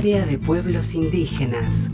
área 0.00 0.24
de 0.24 0.38
pueblos 0.38 0.94
indígenas. 0.94 1.90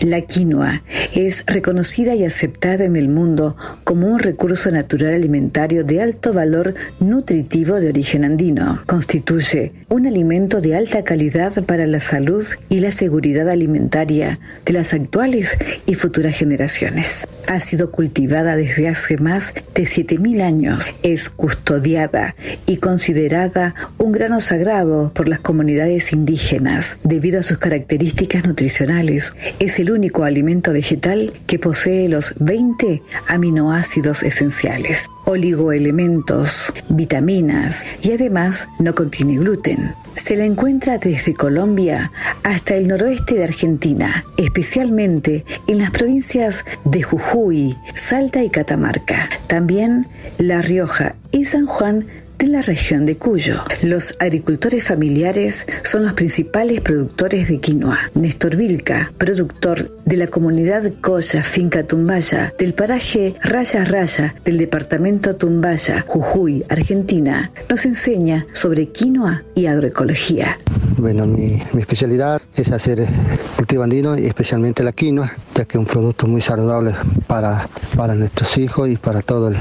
La 0.00 0.20
quinoa 0.20 0.82
es 1.12 1.42
reconocida 1.46 2.14
y 2.14 2.24
aceptada 2.24 2.84
en 2.84 2.94
el 2.94 3.08
mundo 3.08 3.56
como 3.82 4.06
un 4.06 4.20
recurso 4.20 4.70
natural 4.70 5.12
alimentario 5.14 5.82
de 5.82 6.00
alto 6.00 6.32
valor 6.32 6.74
nutritivo 7.00 7.80
de 7.80 7.88
origen 7.88 8.24
andino. 8.24 8.80
Constituye 8.86 9.72
un 9.88 10.06
alimento 10.06 10.60
de 10.60 10.76
alta 10.76 11.02
calidad 11.02 11.64
para 11.64 11.86
la 11.86 11.98
salud 11.98 12.44
y 12.68 12.78
la 12.78 12.92
seguridad 12.92 13.48
alimentaria 13.48 14.38
de 14.64 14.72
las 14.72 14.94
actuales 14.94 15.56
y 15.86 15.94
futuras 15.94 16.36
generaciones. 16.36 17.26
Ha 17.48 17.58
sido 17.58 17.90
cultivada 17.90 18.54
desde 18.54 18.88
hace 18.88 19.16
más 19.16 19.52
de 19.74 19.82
7.000 19.82 20.42
años. 20.42 20.90
Es 21.02 21.28
custodiada 21.28 22.36
y 22.66 22.76
considerada 22.76 23.74
un 23.96 24.12
grano 24.12 24.40
sagrado 24.40 25.12
por 25.12 25.28
las 25.28 25.40
comunidades 25.40 26.12
indígenas 26.12 26.98
debido 27.02 27.40
a 27.40 27.42
sus 27.42 27.58
características 27.58 28.44
nutricionales. 28.44 29.34
Es 29.58 29.78
el 29.78 29.87
único 29.90 30.24
alimento 30.24 30.72
vegetal 30.72 31.32
que 31.46 31.58
posee 31.58 32.08
los 32.08 32.34
20 32.38 33.02
aminoácidos 33.26 34.22
esenciales, 34.22 35.08
oligoelementos, 35.24 36.72
vitaminas 36.88 37.86
y 38.02 38.12
además 38.12 38.68
no 38.78 38.94
contiene 38.94 39.38
gluten. 39.38 39.94
Se 40.16 40.36
la 40.36 40.44
encuentra 40.44 40.98
desde 40.98 41.34
Colombia 41.34 42.10
hasta 42.42 42.74
el 42.74 42.88
noroeste 42.88 43.36
de 43.36 43.44
Argentina, 43.44 44.24
especialmente 44.36 45.44
en 45.66 45.78
las 45.78 45.90
provincias 45.90 46.64
de 46.84 47.02
Jujuy, 47.02 47.76
Salta 47.94 48.42
y 48.42 48.50
Catamarca. 48.50 49.28
También 49.46 50.06
La 50.38 50.60
Rioja 50.60 51.14
y 51.30 51.44
San 51.44 51.66
Juan 51.66 52.06
de 52.38 52.46
la 52.46 52.62
región 52.62 53.04
de 53.04 53.16
Cuyo. 53.16 53.62
Los 53.82 54.14
agricultores 54.18 54.84
familiares 54.84 55.66
son 55.82 56.04
los 56.04 56.12
principales 56.12 56.80
productores 56.80 57.48
de 57.48 57.58
quinoa. 57.58 58.10
Néstor 58.14 58.56
Vilca, 58.56 59.10
productor 59.18 59.96
de 60.04 60.16
la 60.16 60.28
comunidad 60.28 60.92
Coya 61.00 61.42
Finca 61.42 61.82
Tumbaya, 61.82 62.54
del 62.58 62.74
paraje 62.74 63.34
Raya 63.42 63.84
Raya 63.84 64.34
del 64.44 64.58
departamento 64.58 65.36
Tumbaya, 65.36 66.04
Jujuy, 66.06 66.64
Argentina, 66.68 67.50
nos 67.68 67.84
enseña 67.84 68.46
sobre 68.52 68.88
quinoa 68.88 69.42
y 69.54 69.66
agroecología. 69.66 70.58
Bueno, 70.98 71.26
mi, 71.26 71.62
especialidad 71.78 72.42
es 72.56 72.72
hacer 72.72 73.06
cultivo 73.54 73.84
andino 73.84 74.18
y 74.18 74.26
especialmente 74.26 74.82
la 74.82 74.90
quinoa, 74.90 75.32
ya 75.54 75.64
que 75.64 75.78
es 75.78 75.78
un 75.78 75.86
producto 75.86 76.26
muy 76.26 76.40
saludable 76.40 76.92
para, 77.28 77.68
para 77.96 78.16
nuestros 78.16 78.58
hijos 78.58 78.88
y 78.88 78.96
para, 78.96 79.22
todas 79.22 79.56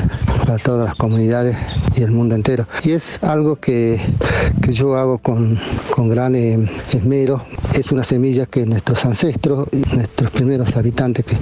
las 0.48 0.96
comunidades 0.96 1.56
y 1.96 2.02
el 2.02 2.10
mundo 2.10 2.34
entero. 2.34 2.66
Y 2.84 2.94
es 2.94 3.22
algo 3.24 3.58
que, 3.58 4.02
yo 4.68 4.98
hago 4.98 5.20
con, 5.20 5.60
gran 6.10 6.36
eh, 6.36 6.70
esmero. 6.92 7.44
Es 7.74 7.92
una 7.92 8.04
semilla 8.04 8.48
que 8.48 8.66
nuestros 8.66 9.06
ancestros, 9.06 9.68
nuestros 9.94 10.32
primeros 10.32 10.76
habitantes 10.76 11.24
que, 11.24 11.38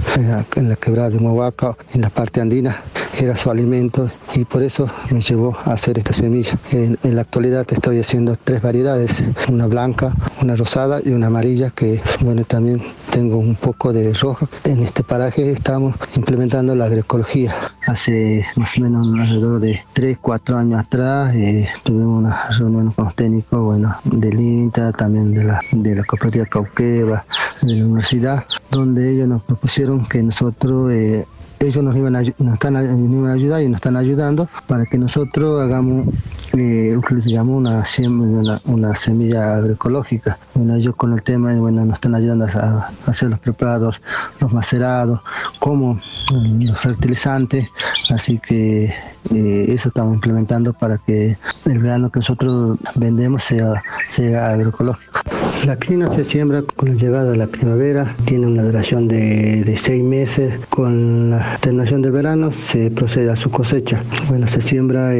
en 0.60 0.68
la 0.68 0.76
quebrada 0.76 1.08
de 1.08 1.20
Movaca, 1.20 1.74
en 1.94 2.02
la 2.02 2.10
parte 2.10 2.42
andina, 2.42 2.82
era 3.18 3.36
su 3.36 3.50
alimento 3.50 4.10
y 4.34 4.44
por 4.44 4.62
eso 4.62 4.88
me 5.10 5.20
llevó 5.20 5.56
a 5.64 5.72
hacer 5.72 5.98
esta 5.98 6.12
semilla. 6.12 6.58
En, 6.70 6.98
en, 7.02 7.14
la 7.14 7.22
actualidad 7.22 7.66
estoy 7.70 7.98
haciendo 7.98 8.36
tres 8.36 8.60
variedades, 8.60 9.22
una 9.48 9.66
blanca, 9.66 10.14
una 10.42 10.56
rosada 10.56 11.00
y 11.04 11.10
una 11.10 11.28
amarilla 11.28 11.70
que 11.70 12.02
bueno 12.20 12.44
también 12.44 12.82
tengo 13.10 13.38
un 13.38 13.54
poco 13.54 13.92
de 13.92 14.12
roja. 14.12 14.46
En 14.64 14.82
este 14.82 15.02
paraje 15.02 15.50
estamos 15.52 15.94
implementando 16.16 16.74
la 16.74 16.84
agroecología. 16.84 17.54
Hace 17.86 18.44
más 18.56 18.76
o 18.76 18.82
menos 18.82 19.06
alrededor 19.06 19.60
de 19.60 19.80
3, 19.92 20.18
4 20.20 20.56
años 20.58 20.80
atrás 20.80 21.34
eh, 21.34 21.68
tuvimos 21.84 22.18
una 22.24 22.48
reunión 22.50 22.92
con 22.92 23.06
los 23.06 23.14
técnicos 23.14 23.64
bueno, 23.64 23.96
del 24.04 24.38
INTA, 24.38 24.92
también 24.92 25.32
de 25.32 25.44
la, 25.44 25.60
de 25.72 25.94
la 25.94 26.04
cooperativa 26.04 26.44
Cauqueva, 26.46 27.24
de 27.62 27.74
la 27.74 27.84
universidad, 27.84 28.44
donde 28.70 29.10
ellos 29.10 29.28
nos 29.28 29.42
propusieron 29.42 30.04
que 30.06 30.22
nosotros 30.22 30.92
eh, 30.92 31.26
ellos 31.60 31.82
nos 31.82 31.96
iban 31.96 32.16
a, 32.16 32.20
nos 32.20 32.54
están 32.54 32.76
a, 32.76 33.32
ayudar 33.32 33.62
y 33.62 33.68
nos 33.68 33.76
están 33.76 33.96
ayudando 33.96 34.48
para 34.66 34.84
que 34.86 34.98
nosotros 34.98 35.60
hagamos 35.60 36.08
eh, 36.56 36.96
una, 36.96 37.82
una, 37.82 38.60
una, 38.64 38.94
semilla 38.94 39.56
agroecológica. 39.56 40.38
Bueno, 40.54 40.74
ellos 40.74 40.94
con 40.96 41.12
el 41.12 41.22
tema 41.22 41.54
bueno, 41.56 41.84
nos 41.84 41.94
están 41.94 42.14
ayudando 42.14 42.46
a, 42.46 42.90
hacer 43.06 43.30
los 43.30 43.38
preparados, 43.40 44.00
los 44.40 44.52
macerados, 44.52 45.20
como 45.58 46.00
los 46.30 46.78
fertilizantes, 46.78 47.68
así 48.10 48.38
que 48.38 48.94
eh, 49.34 49.64
eso 49.68 49.88
estamos 49.88 50.14
implementando 50.14 50.72
para 50.72 50.98
que 50.98 51.36
el 51.66 51.82
grano 51.82 52.10
que 52.10 52.20
nosotros 52.20 52.78
vendemos 52.96 53.44
sea, 53.44 53.82
sea 54.08 54.50
agroecológico. 54.50 55.20
La 55.66 55.76
quinoa 55.76 56.14
se 56.14 56.24
siembra 56.24 56.62
con 56.62 56.90
la 56.90 56.94
llegada 56.94 57.32
de 57.32 57.36
la 57.36 57.48
primavera, 57.48 58.14
tiene 58.24 58.46
una 58.46 58.62
duración 58.62 59.08
de, 59.08 59.64
de 59.64 59.76
seis 59.76 60.02
meses. 60.02 60.60
Con 60.70 61.30
la 61.30 61.58
terminación 61.60 62.02
del 62.02 62.12
verano 62.12 62.52
se 62.52 62.90
procede 62.90 63.30
a 63.30 63.36
su 63.36 63.50
cosecha. 63.50 64.02
Bueno, 64.28 64.46
se 64.46 64.60
siembra 64.60 65.12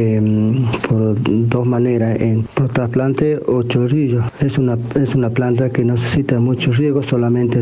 por 0.87 1.17
dos 1.23 1.65
maneras, 1.65 2.21
en 2.21 2.45
trasplante 2.71 3.41
o 3.45 3.63
chorrillo. 3.63 4.23
Es 4.39 4.57
una, 4.57 4.77
es 4.95 5.15
una 5.15 5.29
planta 5.29 5.69
que 5.69 5.83
necesita 5.83 6.39
mucho 6.39 6.71
riego, 6.71 7.03
solamente 7.03 7.59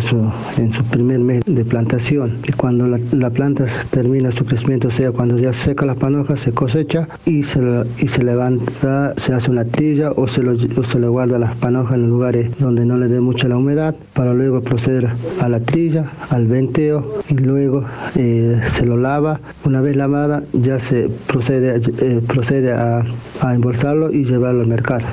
en 0.57 0.71
su 0.71 0.83
primer 0.85 1.19
mes 1.19 1.43
de 1.45 1.65
plantación. 1.65 2.37
Y 2.47 2.51
cuando 2.51 2.87
la, 2.87 2.99
la 3.13 3.31
planta 3.31 3.65
termina 3.89 4.31
su 4.31 4.45
crecimiento, 4.45 4.89
o 4.89 4.91
sea, 4.91 5.11
cuando 5.11 5.39
ya 5.39 5.53
seca 5.53 5.85
las 5.85 5.97
panojas, 5.97 6.39
se 6.41 6.51
cosecha 6.51 7.07
y 7.25 7.41
se, 7.41 7.59
y 7.97 8.07
se 8.07 8.23
levanta, 8.23 9.13
se 9.17 9.33
hace 9.33 9.49
una 9.49 9.65
trilla 9.65 10.11
o 10.11 10.27
se, 10.27 10.43
lo, 10.43 10.55
se 10.55 10.99
le 10.99 11.07
guarda 11.07 11.39
las 11.39 11.55
panojas 11.55 11.95
en 11.95 12.09
lugares 12.09 12.47
donde 12.59 12.85
no 12.85 12.97
le 12.97 13.07
dé 13.07 13.19
mucha 13.19 13.47
la 13.47 13.57
humedad 13.57 13.95
para 14.13 14.33
luego 14.33 14.61
proceder 14.61 15.09
a 15.41 15.49
la 15.49 15.59
trilla, 15.59 16.11
al 16.29 16.47
venteo 16.47 17.19
y 17.29 17.35
luego 17.35 17.83
eh, 18.15 18.61
se 18.67 18.85
lo 18.85 18.97
lava. 18.97 19.39
Una 19.65 19.81
vez 19.81 19.95
lavada 19.95 20.43
ya 20.53 20.79
se 20.79 21.09
procede, 21.27 21.81
eh, 21.99 22.21
procede 22.27 22.71
a, 22.73 23.03
a 23.41 23.55
embolsarlo 23.55 24.11
y 24.11 24.25
llevarlo 24.25 24.61
al 24.61 24.67
mercado. 24.67 25.05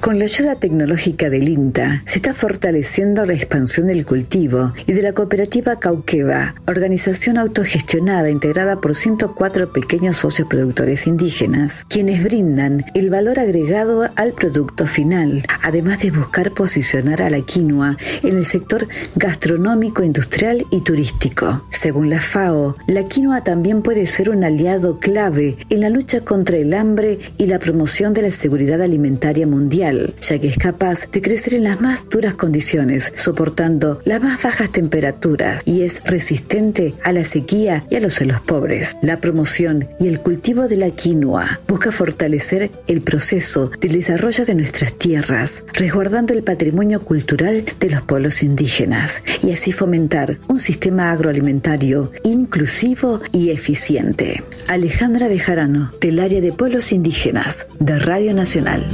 Con 0.00 0.18
la 0.18 0.24
ayuda 0.24 0.54
tecnológica 0.54 1.28
del 1.28 1.46
INTA, 1.46 2.02
se 2.06 2.20
está 2.20 2.32
fortaleciendo 2.32 3.26
la 3.26 3.34
expansión 3.34 3.88
del 3.88 4.06
cultivo 4.06 4.72
y 4.86 4.94
de 4.94 5.02
la 5.02 5.12
cooperativa 5.12 5.78
Cauqueva, 5.78 6.54
organización 6.66 7.36
autogestionada 7.36 8.30
integrada 8.30 8.76
por 8.76 8.94
104 8.94 9.74
pequeños 9.74 10.16
socios 10.16 10.48
productores 10.48 11.06
indígenas, 11.06 11.84
quienes 11.86 12.24
brindan 12.24 12.82
el 12.94 13.10
valor 13.10 13.38
agregado 13.38 14.08
al 14.16 14.32
producto 14.32 14.86
final, 14.86 15.44
además 15.62 16.00
de 16.00 16.12
buscar 16.12 16.52
posicionar 16.52 17.20
a 17.20 17.28
la 17.28 17.42
quinoa 17.42 17.98
en 18.22 18.38
el 18.38 18.46
sector 18.46 18.88
gastronómico, 19.16 20.02
industrial 20.02 20.64
y 20.70 20.80
turístico. 20.80 21.66
Según 21.70 22.08
la 22.08 22.22
FAO, 22.22 22.74
la 22.86 23.04
quinoa 23.04 23.44
también 23.44 23.82
puede 23.82 24.06
ser 24.06 24.30
un 24.30 24.44
aliado 24.44 24.98
clave 24.98 25.58
en 25.68 25.82
la 25.82 25.90
lucha 25.90 26.22
contra 26.22 26.56
el 26.56 26.72
hambre 26.72 27.18
y 27.36 27.46
la 27.46 27.58
promoción 27.58 28.14
de 28.14 28.22
la 28.22 28.30
seguridad 28.30 28.80
alimentaria 28.80 29.46
mundial 29.46 29.89
ya 30.20 30.38
que 30.38 30.48
es 30.48 30.58
capaz 30.58 31.10
de 31.10 31.20
crecer 31.20 31.54
en 31.54 31.64
las 31.64 31.80
más 31.80 32.08
duras 32.08 32.34
condiciones, 32.34 33.12
soportando 33.16 34.00
las 34.04 34.22
más 34.22 34.42
bajas 34.42 34.70
temperaturas 34.70 35.62
y 35.64 35.82
es 35.82 36.02
resistente 36.04 36.94
a 37.04 37.12
la 37.12 37.24
sequía 37.24 37.82
y 37.90 37.96
a 37.96 38.00
los 38.00 38.14
suelos 38.14 38.40
pobres. 38.40 38.96
La 39.02 39.20
promoción 39.20 39.88
y 39.98 40.08
el 40.08 40.20
cultivo 40.20 40.68
de 40.68 40.76
la 40.76 40.90
quinoa 40.90 41.60
busca 41.68 41.92
fortalecer 41.92 42.70
el 42.86 43.00
proceso 43.00 43.70
del 43.80 43.92
desarrollo 43.92 44.44
de 44.44 44.54
nuestras 44.54 44.94
tierras, 44.94 45.64
resguardando 45.72 46.32
el 46.34 46.42
patrimonio 46.42 47.00
cultural 47.00 47.64
de 47.78 47.90
los 47.90 48.02
pueblos 48.02 48.42
indígenas 48.42 49.22
y 49.42 49.52
así 49.52 49.72
fomentar 49.72 50.38
un 50.48 50.60
sistema 50.60 51.10
agroalimentario 51.10 52.12
inclusivo 52.24 53.20
y 53.32 53.50
eficiente. 53.50 54.42
Alejandra 54.68 55.28
Bejarano, 55.28 55.92
del 56.00 56.20
área 56.20 56.40
de 56.40 56.52
pueblos 56.52 56.92
indígenas, 56.92 57.66
de 57.78 57.98
Radio 57.98 58.34
Nacional. 58.34 58.86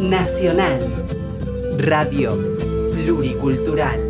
Nacional. 0.00 0.78
Radio 1.76 2.36
Pluricultural. 2.94 4.07